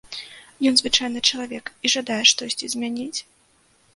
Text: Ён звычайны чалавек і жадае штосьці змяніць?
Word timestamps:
Ён 0.69 0.77
звычайны 0.79 1.19
чалавек 1.33 1.65
і 1.85 1.91
жадае 1.95 2.19
штосьці 2.31 2.71
змяніць? 2.75 3.19